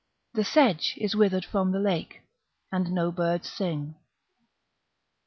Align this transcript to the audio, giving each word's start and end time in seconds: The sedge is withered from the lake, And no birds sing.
The 0.33 0.43
sedge 0.43 0.95
is 0.97 1.15
withered 1.15 1.45
from 1.45 1.71
the 1.71 1.79
lake, 1.79 2.23
And 2.71 2.91
no 2.91 3.11
birds 3.11 3.47
sing. 3.47 3.97